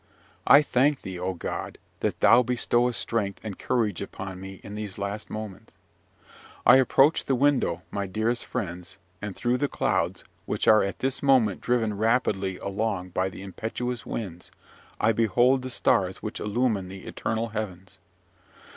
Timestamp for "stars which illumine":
15.69-16.87